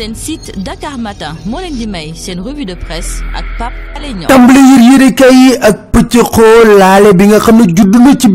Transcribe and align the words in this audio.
seen 0.00 0.14
site 0.14 0.52
Dakar 0.64 0.96
Matin 0.96 1.36
moo 1.44 1.60
leen 1.60 1.74
di 1.76 1.86
may 1.86 2.14
seen 2.16 2.38
revue 2.44 2.64
de 2.64 2.74
presse 2.74 3.20
ak 3.36 3.44
Pape 3.58 3.76
Alé 3.96 4.12
Niang. 4.16 4.30
Tàmbali 4.32 4.60
yër 4.70 4.82
yërekaay 4.90 5.34
yi 5.40 5.50
ak 5.68 5.76
pëcc 5.92 6.14
xool 6.34 6.70
laale 6.80 7.10
bi 7.18 7.26
nga 7.28 7.40
xam 7.44 7.58
ne 7.60 7.66
judd 7.76 7.94
na 8.00 8.14
ci 8.16 8.28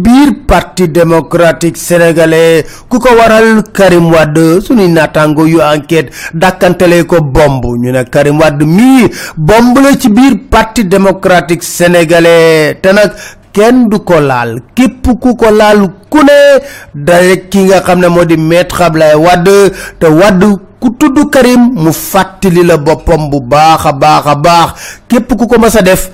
parti 0.47 0.87
démocratique 0.87 1.77
sénégalais. 1.77 2.65
Ku 2.89 2.99
ko 2.99 3.09
waral 3.17 3.63
Karim 3.73 4.11
Wade 4.13 4.61
suñuy 4.61 4.89
naataango 4.93 5.47
yu 5.47 5.59
enquête 5.61 6.11
dàkkantale 6.35 7.03
ko 7.07 7.17
bomb. 7.21 7.63
Ñu 7.81 7.91
ne 7.91 8.03
Karim 8.03 8.37
Wade 8.39 8.61
mii 8.63 9.09
bomb 9.37 9.73
la 9.81 9.97
ci 9.99 10.09
parti 10.51 10.85
démocratique 10.85 11.63
sénégalais. 11.63 12.77
Te 12.81 12.89
nag 12.93 13.11
kenn 13.53 13.89
du 13.89 13.97
ko 14.05 14.19
laal. 14.19 14.59
Képp 14.75 15.07
ku 15.19 15.33
ko 15.35 15.49
laal 15.49 15.87
ku 16.11 16.19
ne 16.21 16.61
dare 16.93 17.47
ki 17.49 17.63
nga 17.65 17.81
xam 17.81 17.99
ne 18.01 18.07
moo 18.07 18.23
di 18.25 18.37
maître 18.37 18.83
Ablaye 18.83 19.15
Wade. 19.15 19.71
Te 19.99 20.05
Wade 20.05 20.59
ku 20.85 20.93
tudd 21.01 21.17
Karim 21.33 21.73
mu 21.73 21.89
fàttali 21.91 22.61
la 22.61 22.77
boppam 22.77 23.29
bu 23.33 23.41
baax 23.41 23.85
a 23.89 23.91
baax 23.93 24.23
a 24.29 24.35
baax. 24.35 24.69
Képp 25.09 25.33
ku 25.33 25.47
ko 25.49 25.57
mës 25.57 25.75
a 25.79 25.81
def 25.81 26.09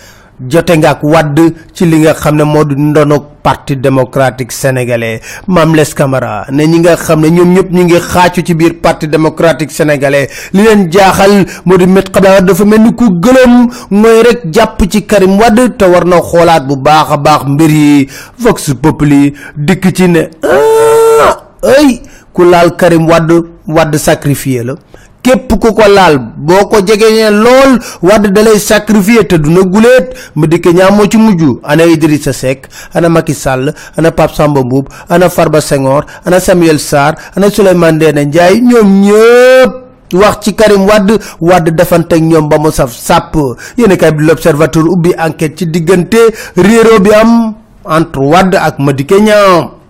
jote 0.48 0.72
nga 0.80 0.96
ak 0.96 1.04
wadd 1.04 1.38
ci 1.76 1.86
li 1.86 2.00
nga 2.00 2.14
xam 2.16 2.36
ne 2.40 2.44
moo 2.48 2.64
parti 3.44 3.76
démocratique 3.76 4.52
sénégalais. 4.54 5.20
Mame 5.48 5.76
Less 5.76 5.94
Camara 5.94 6.46
ne 6.52 6.64
ñi 6.66 6.80
nga 6.80 6.96
xam 6.96 7.20
ne 7.20 7.28
ñoom 7.30 7.54
ñëpp 7.54 7.72
ñu 7.72 7.84
ngi 7.84 8.00
ci 8.46 8.54
biir 8.56 8.80
parti 8.82 9.08
démocratique 9.10 9.72
sénégalais. 9.72 10.30
Li 10.54 10.64
leen 10.64 10.90
jaaxal 10.90 11.46
moo 11.66 11.78
di 11.78 11.86
met 11.86 12.08
xam 12.10 12.46
dafa 12.46 12.64
mel 12.66 12.80
ni 12.82 12.96
ku 12.96 13.10
gëlëm 13.20 13.68
mooy 13.92 14.22
rek 14.24 14.40
jàpp 14.54 14.80
ci 14.90 15.06
Karim 15.06 15.38
Wade 15.38 15.76
te 15.78 15.84
war 15.86 16.06
na 16.06 16.22
xoolaat 16.22 16.64
bu 16.66 16.78
baax 16.78 17.12
a 17.12 17.18
baax 17.18 17.42
mbir 17.46 17.70
yi. 17.70 18.08
Vox 18.40 18.72
Populi 18.82 19.34
dikk 19.58 19.92
ci 19.94 20.08
ne 20.08 20.30
ah 20.44 21.36
ay 21.76 22.02
ku 22.34 22.44
Karim 22.78 23.06
Wade 23.10 23.51
Wade 23.68 23.98
sacrifié 23.98 24.64
la. 24.64 24.76
Képp 25.22 25.48
ku 25.62 25.70
ko 25.74 25.86
laal 25.88 26.18
boo 26.38 26.66
ko 26.66 26.82
jegee 26.82 27.30
lool 27.30 27.78
wadd 28.02 28.32
dalay 28.34 28.58
sacrifier 28.60 29.28
te 29.28 29.38
duna 29.38 29.62
guleet. 29.62 30.16
Mu 30.36 30.48
dikk 30.48 30.66
ñaa 30.74 30.90
moo 30.92 31.06
ci 31.08 31.18
mujj. 31.18 31.44
Ana 31.64 31.86
Idrissa 31.86 32.34
Seck 32.34 32.68
ana 32.94 33.10
Macky 33.10 33.34
Sall 33.34 33.74
ana 33.98 34.12
Pape 34.12 34.34
Samba 34.34 34.62
ana 35.10 35.30
Farba 35.30 35.62
Senghor 35.62 36.06
ana 36.26 36.40
Samuel 36.40 36.80
Sarr 36.80 37.16
ana 37.36 37.50
Souleymane 37.52 37.96
Ndéné 37.98 38.26
Ndiaye 38.26 38.62
ñoom 38.62 39.02
ñëpp 39.02 39.72
wax 40.14 40.40
ci 40.42 40.56
Karim 40.56 40.86
Wade. 40.88 41.20
Wade 41.40 41.70
defante 41.72 42.14
ak 42.16 42.22
ñoom 42.22 42.50
ba 42.50 42.58
mu 42.58 42.72
saf 42.72 42.92
sàpp. 42.92 43.36
Yéen 43.78 43.96
kay 43.98 44.12
bi 44.12 44.24
l'observateur 44.26 44.84
ubbi 44.90 45.14
enquête 45.18 45.58
ci 45.60 45.68
diggante 45.68 46.18
réero 46.58 47.00
bi 47.00 47.12
am 47.14 47.54
entre 47.86 48.20
Wade 48.26 48.56
ak 48.58 48.80
Niang 48.80 49.81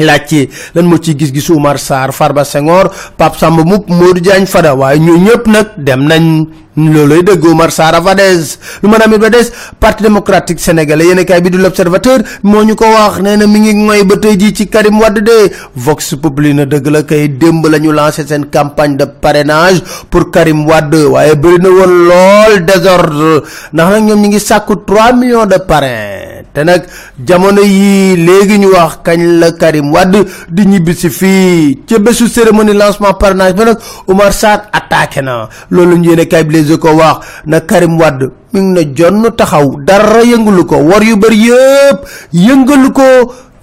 laajte 0.00 0.48
lan 0.74 0.86
moo 0.88 0.98
ciy 0.98 1.14
gis-gisu 1.18 1.52
Oumar 1.54 1.78
Sarr 1.78 2.12
Farba 2.12 2.44
Senghor 2.44 2.88
Pape 3.16 3.36
Samba 3.38 3.62
Mboup 3.64 3.88
Modou 3.88 4.20
Diagne 4.20 4.46
Fada. 4.46 4.74
Waaye 4.74 4.98
ñoo 5.00 5.18
ñëpp 5.18 5.46
nag 5.46 5.66
dem 5.76 6.06
nañ 6.08 6.46
looloy 6.76 7.20
dëgg 7.22 7.44
Oumar 7.44 7.70
Sarr 7.70 8.00
fa 8.02 8.14
des 8.14 8.56
lu 8.82 8.88
mën 8.88 9.02
a 9.02 9.04
amit 9.04 9.18
ba 9.18 9.28
des 9.28 9.52
parti 9.78 10.02
démocratique 10.02 10.58
sénégalais 10.60 11.04
yéen 11.06 11.24
kaay 11.24 11.42
bi 11.42 11.50
du 11.50 11.58
l'observateur 11.58 12.20
moo 12.42 12.64
ñu 12.64 12.74
ko 12.74 12.84
wax 12.86 13.20
nee 13.20 13.36
na 13.36 13.46
mi 13.46 13.60
ngi 13.60 13.74
ngoy 13.74 14.04
ba 14.04 14.16
tey 14.16 14.36
jii 14.38 14.54
ci 14.54 14.66
Karim 14.68 14.98
Wade 15.00 15.20
de. 15.20 15.52
Vox 15.76 16.14
Populi 16.16 16.54
na 16.54 16.64
dëgg 16.64 16.86
la 16.88 17.02
kay 17.02 17.28
démb 17.28 17.66
la 17.66 17.78
ñu 17.78 17.92
lancé 17.92 18.26
seen 18.26 18.46
campagne 18.46 18.96
de 18.96 19.04
parrainage 19.04 19.82
pour 20.10 20.30
Karim 20.30 20.66
Wade. 20.66 20.94
Waaye 21.04 21.34
bëri 21.36 21.58
na 21.60 21.68
woon 21.68 21.92
lool 22.08 22.64
désordre. 22.64 23.42
Nag 23.72 24.02
ñoom 24.04 24.20
ñi 24.22 24.28
ngi 24.28 24.40
sàkku 24.40 24.76
3 24.86 25.12
millions 25.12 25.46
de 25.46 25.58
parrain 25.58 26.31
te 26.54 26.64
nag 26.64 26.82
jamono 27.26 27.62
yi 27.62 28.16
léegi 28.16 28.58
ñu 28.58 28.68
wax 28.72 28.98
kañ 29.04 29.38
la 29.40 29.52
Karim 29.52 29.92
Wade 29.92 30.24
di 30.48 30.66
ñibbi 30.66 30.94
si 30.94 31.10
fii. 31.10 31.82
Ca 31.86 31.98
bésu 31.98 32.28
cérémonie 32.28 32.74
lancement 32.74 33.14
parrainage 33.14 33.54
ba 33.54 33.64
nag 33.64 33.78
Oumar 34.08 34.32
Sarr 34.32 34.62
attaqué 34.72 35.22
na. 35.22 35.48
Loolu 35.70 35.96
ñu 35.98 36.08
yéene 36.10 36.26
kay 36.26 36.44
les 36.48 36.76
ko 36.78 36.90
wax 36.94 37.26
na 37.46 37.60
Karim 37.60 37.98
Wade 37.98 38.30
mi 38.52 38.60
ngi 38.60 38.72
na 38.84 38.92
jonn 38.94 39.30
taxaw 39.36 39.76
dara 39.80 40.22
yëngalu 40.22 40.64
ko 40.66 40.76
war 40.76 41.02
yu 41.02 41.16
bëri 41.16 41.38
yëpp 41.48 41.98
yëngalu 42.32 42.92
ko 42.92 43.02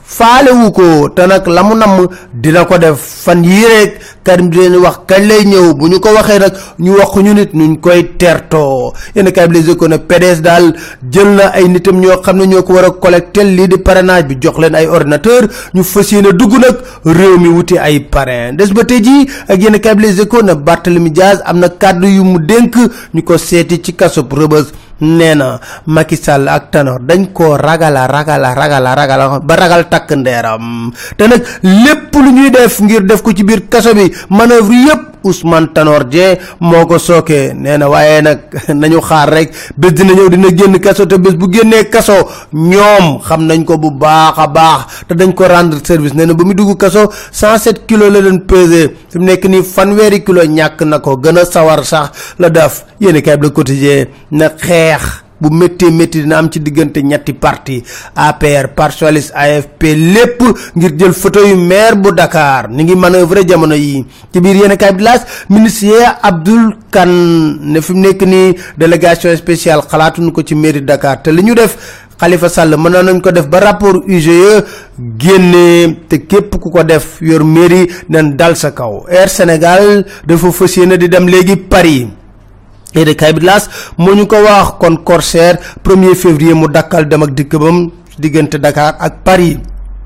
faalewu 0.10 0.72
ko 0.74 1.10
te 1.16 1.28
nag 1.30 1.46
la 1.48 1.62
mu 1.64 1.76
namm 1.78 2.08
dina 2.34 2.66
ko 2.66 2.78
def 2.78 2.98
fan 2.98 3.44
yii 3.44 3.66
rek 3.74 3.92
Karim 4.24 4.50
di 4.50 4.58
leen 4.58 4.76
wax 4.82 4.98
kañ 5.08 5.24
lay 5.30 5.44
ñëw 5.46 5.74
bu 5.78 5.88
ñu 5.88 6.00
ko 6.00 6.10
waxee 6.14 6.40
nag 6.40 6.54
ñu 6.80 6.92
wax 6.98 7.16
ñu 7.24 7.34
nit 7.34 7.54
nuñ 7.54 7.78
koy 7.80 8.04
tertoo. 8.18 8.94
Yenn 9.16 9.32
kay 9.32 9.48
bi 9.48 9.62
les 9.62 9.76
ko 9.76 9.88
ne 9.88 9.98
PDS 9.98 10.42
daal 10.42 10.74
jël 11.12 11.30
na 11.36 11.48
ay 11.54 11.68
nitam 11.70 12.00
ñoo 12.00 12.22
xam 12.22 12.38
ne 12.38 12.46
ñoo 12.48 12.64
ko 12.64 12.74
war 12.74 12.86
a 12.86 12.92
collecter 12.92 13.44
lii 13.46 13.68
di 13.68 13.78
parrainage 13.78 14.28
bi 14.28 14.36
jox 14.42 14.58
leen 14.60 14.76
ay 14.76 14.88
ordinateur 14.88 15.48
ñu 15.74 15.84
fas 15.84 16.10
dugg 16.40 16.54
nag 16.60 16.76
réew 17.06 17.38
mi 17.40 17.48
wuti 17.50 17.78
ay 17.78 18.00
parrain. 18.02 18.54
Des 18.54 18.74
ba 18.74 18.84
tey 18.84 19.02
jii 19.02 19.28
ak 19.48 19.62
yenn 19.62 19.80
kay 19.80 19.96
bi 19.96 20.04
les 20.04 20.26
ko 20.26 20.42
ne 20.42 20.54
Diaz 21.10 21.42
am 21.46 21.60
na 21.60 21.70
kàddu 21.70 22.08
yu 22.08 22.24
mu 22.24 22.40
dénk 22.40 22.76
ñu 23.14 23.24
ko 23.24 23.38
seeti 23.38 23.82
ci 23.82 23.94
kasob 23.96 24.32
Rebeuss. 24.34 24.72
Nee 25.00 25.32
na 25.36 25.60
Macky 25.88 26.20
ak 26.28 26.72
Tanor 26.76 27.00
dañ 27.00 27.32
koo 27.32 27.56
ragala 27.56 28.04
ragala 28.08 28.52
ragala 28.52 28.92
ragala 28.96 29.40
ba 29.40 29.56
ragal 29.56 29.88
takk 30.00 30.16
ndeeram 30.18 30.92
te 31.18 31.28
nag 31.28 31.44
lépp 31.64 32.16
lu 32.16 32.32
ñuy 32.32 32.50
def 32.52 32.80
ngir 32.82 33.04
def 33.04 33.22
ko 33.22 33.32
ci 33.36 33.44
biir 33.44 33.68
kaso 33.70 33.94
bi 33.94 34.12
manœuvre 34.30 34.74
yëpp 34.88 35.08
Ousmane 35.24 35.74
Tanor 35.76 36.06
Dieng 36.08 36.40
moo 36.64 36.86
ko 36.88 36.96
sookee 36.98 37.52
nee 37.54 37.76
na 37.78 37.90
waaye 37.92 38.22
nag 38.24 38.40
nañu 38.80 39.02
xaar 39.04 39.28
rek 39.30 39.52
bés 39.76 39.92
dina 39.92 40.14
ñëw 40.16 40.30
dina 40.30 40.48
génn 40.56 40.80
kaso 40.80 41.06
te 41.06 41.18
bés 41.20 41.36
bu 41.36 41.52
génnee 41.52 41.90
kaso 41.92 42.14
ñoom 42.54 43.20
xam 43.28 43.44
nañ 43.46 43.66
ko 43.66 43.78
bu 43.78 43.92
baax 43.92 44.38
a 44.40 44.48
baax 44.48 44.82
te 45.08 45.16
dañ 45.16 45.34
ko 45.36 45.44
rendre 45.48 45.84
service. 45.84 46.16
Nee 46.16 46.26
na 46.26 46.34
ba 46.34 46.44
dugg 46.54 46.78
kaso 46.80 47.12
107 47.32 47.86
kilos 47.86 48.10
la 48.14 48.22
leen 48.22 48.40
pesé 48.48 48.96
fi 49.12 49.20
mu 49.20 49.26
nekk 49.26 49.44
nii 49.46 49.64
fanweeri 49.64 50.24
kilo 50.24 50.42
ñàkk 50.44 50.82
na 50.88 51.00
ko. 51.00 51.18
Gën 51.20 51.44
sawar 51.46 51.84
sax 51.86 52.36
la 52.40 52.50
def. 52.50 52.86
Yéeni 53.02 53.22
kay 53.22 53.38
bi 53.38 53.48
le 53.48 53.52
quotidien 53.54 54.08
na 54.32 54.50
xeex 54.56 55.29
bu 55.42 55.50
méttee 55.50 55.92
métti 55.92 56.22
dina 56.22 56.38
am 56.38 56.50
ci 56.52 56.60
diggante 56.60 56.98
ñetti 57.02 57.34
parti 57.34 57.84
APR 58.16 58.74
Parti 58.76 59.06
AFP 59.06 59.82
lépp 59.96 60.42
ngir 60.76 60.92
jël 60.98 61.14
photo 61.14 61.40
yu 61.46 61.56
maire 61.56 61.96
bu 61.96 62.12
Dakar. 62.12 62.70
Ni 62.70 62.84
ngi 62.84 62.96
manœuvre 62.96 63.46
jamono 63.48 63.76
yi. 63.76 64.06
Ci 64.34 64.40
biir 64.40 64.56
yéen 64.56 64.76
kay 64.78 64.94
bi 64.94 65.04
laas 65.04 65.26
ministre 65.50 66.18
Abdoul 66.22 66.76
Kane 66.92 67.58
ne 67.62 67.82
fi 67.82 67.94
mu 67.94 68.00
nekk 68.08 68.22
nii 68.26 68.56
délégation 68.78 69.36
spéciale 69.38 69.82
xalaatuñu 69.90 70.32
ko 70.32 70.42
ci 70.44 70.56
mairie 70.56 70.82
Dakar. 70.82 71.22
Te 71.22 71.32
li 71.32 71.44
ñu 71.44 71.54
def 71.56 71.78
Khalifa 72.20 72.50
Sall 72.50 72.76
mën 72.78 72.92
nañ 73.04 73.22
ko 73.22 73.32
def 73.32 73.48
ba 73.48 73.60
rapport 73.60 74.04
UGE 74.08 74.64
génne. 75.18 75.96
Te 76.10 76.18
képp 76.28 76.60
ku 76.60 76.70
ko 76.70 76.84
def 76.84 77.22
yor 77.22 77.44
mairie 77.44 77.88
nañ 78.10 78.36
dal 78.36 78.56
sa 78.58 78.72
kaw. 78.72 79.06
Air 79.10 79.30
Sénégal 79.30 80.06
dafa 80.26 80.52
fas 80.52 80.76
yéene 80.78 80.98
di 80.98 81.08
dem 81.10 81.28
léegi 81.28 81.56
Paris 81.56 82.08
yéene 82.96 83.16
kay 83.16 83.34
bi 83.34 83.46
laas 83.46 83.70
moo 83.98 84.14
ñu 84.16 84.26
ko 84.28 84.36
wax 84.44 84.78
kon 84.80 84.98
Corsair 85.04 85.58
premier 85.84 86.16
février 86.16 86.54
mu 86.54 86.68
dakkal 86.68 87.08
dem 87.08 87.24
ak 87.24 87.32
dikk 87.34 87.56
bam 87.58 87.90
diggante 88.20 88.56
Dakar 88.60 88.96
ak 89.00 89.24
Paris. 89.24 89.58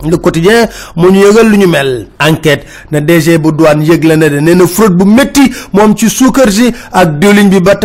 Le 0.06 0.18
quotidien 0.18 0.68
moo 0.96 1.10
ñu 1.12 1.20
yëgal 1.26 1.48
lu 1.50 1.58
ñu 1.58 1.68
mel. 1.68 2.08
Enquête 2.20 2.66
na 2.92 3.00
DG 3.02 3.38
bu 3.38 3.52
douane 3.52 3.84
yëgle 3.86 4.16
na 4.18 4.30
de 4.30 4.40
nee 4.40 4.56
na 4.56 4.68
fraude 4.68 4.96
bu 4.98 5.06
métti 5.06 5.52
moom 5.74 5.96
ci 5.96 6.08
bi 7.50 7.60
ba 7.62 7.76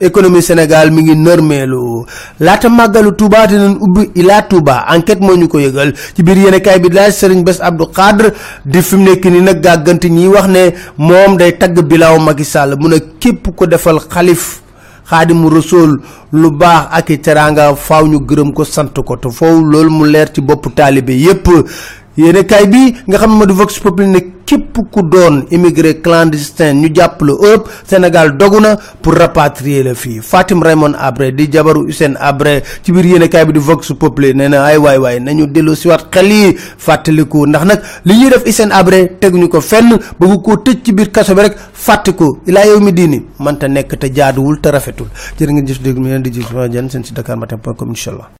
économie 0.00 0.42
Sénégal 0.42 0.90
mi 0.90 1.02
ngi 1.02 1.16
nërmeelu 1.16 2.04
laata 2.40 2.68
màggalu 2.68 3.12
Touba 3.16 3.46
dinañ 3.46 3.76
ubbi 3.80 4.10
Ila 4.14 4.42
Touba 4.42 4.84
enquête 4.94 5.20
moo 5.20 5.36
ñu 5.36 5.48
ko 5.48 5.58
yëgal. 5.58 5.94
Ci 6.14 6.22
biir 6.22 6.36
yéenekaay 6.38 6.78
bi 6.80 6.88
laaj 6.90 7.12
Serigne 7.12 7.44
Bass 7.44 7.60
Abdou 7.60 7.86
Khadre 7.86 8.32
di 8.64 8.82
fi 8.82 8.96
mu 8.96 9.04
nekk 9.10 9.24
nii 9.24 9.40
nag 9.40 9.60
gàgganti 9.62 10.10
ñiy 10.10 10.26
wax 10.28 10.46
ne 10.48 10.72
moom 10.98 11.36
day 11.36 11.56
tagg 11.58 11.78
bilaaw 11.80 12.18
Macky 12.18 12.44
Sall. 12.44 12.76
Mu 12.78 12.88
ne 12.88 12.96
képp 13.18 13.54
ko 13.56 13.66
defal 13.66 13.98
xalif 14.08 14.60
xaadimu 15.08 15.48
rasool 15.50 16.00
lu 16.32 16.50
baax 16.50 16.88
ak 16.92 17.10
i 17.10 17.18
teraanga 17.20 17.74
faaw 17.76 18.06
ñu 18.06 18.18
gërëm 18.26 18.52
ko 18.52 18.64
sant 18.64 18.92
ko. 19.04 19.16
Te 19.16 19.28
foofu 19.30 19.64
loolu 19.64 19.90
mu 19.90 20.04
leer 20.10 20.28
ci 20.32 20.40
bopp 20.40 20.74
taalibe 20.74 21.10
yépp 21.16 21.48
yéenekaay 22.16 22.66
bi 22.66 22.82
nga 23.08 23.18
xam 23.18 23.38
ne 23.38 23.46
di 23.46 23.52
Vox 23.52 23.78
Populi 23.80 24.08
ne 24.08 24.20
képp 24.46 24.78
ku 24.90 25.02
doon 25.02 25.44
immigré 25.50 26.00
clandestin 26.00 26.80
ñu 26.80 26.88
jàpp 26.94 27.20
la 27.22 27.32
Europe 27.32 27.68
Sénégal 27.86 28.36
dogu 28.36 28.60
na 28.60 28.76
pour 29.02 29.14
rapatrier 29.14 29.82
la 29.82 29.94
fii. 29.94 30.20
Fatim 30.22 30.62
Raymond 30.62 30.94
Abré 30.98 31.32
di 31.32 31.48
jabaru 31.52 31.88
Hissène 31.88 32.16
Abré 32.20 32.62
ci 32.82 32.92
biir 32.92 33.04
yéenekaay 33.06 33.44
bi 33.46 33.52
di 33.52 33.58
Vox 33.58 33.92
Populi 33.98 34.32
nee 34.34 34.48
na 34.48 34.64
ay 34.64 34.76
waay 34.78 34.98
waay 34.98 35.20
nañu 35.20 35.46
dellu 35.46 35.74
siwaat 35.74 36.06
xel 36.10 36.30
yi 36.30 36.56
fàttaliku. 36.56 37.46
Ndax 37.46 37.64
nag 37.64 37.80
li 38.04 38.14
ñuy 38.14 38.30
def 38.30 38.44
Hissène 38.46 38.72
Abré 38.72 39.18
teguñu 39.20 39.48
ko 39.48 39.60
fenn 39.60 39.98
bëgg 40.20 40.42
koo 40.42 40.56
tëj 40.56 40.76
ci 40.84 40.92
biir 40.92 41.10
kaso 41.10 41.34
bi 41.34 41.42
rek 41.42 41.56
fàttiku 41.74 42.38
ilaa 42.46 42.66
yow 42.66 42.80
mi 42.80 42.92
diini 42.92 43.22
mënta 43.40 43.68
nekk 43.68 43.98
te 43.98 44.08
jaaduwul 44.14 44.60
te 44.60 44.70
rafetul. 44.70 45.08
Jërë 45.38 45.52
ngeen 45.52 45.66
jëf 45.66 45.82
dégg 45.82 45.98
mi 45.98 46.20
di 46.22 46.30
gis 46.30 46.46
jan 46.72 46.88
seen 46.90 47.04
si 47.04 47.12
Dakar 47.12 47.36
Matin 47.36 47.58
point 47.58 47.74
com 47.76 47.88
incha 47.90 48.10
allah 48.10 48.35